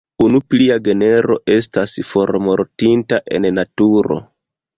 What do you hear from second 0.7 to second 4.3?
genro estas formortinta en naturo.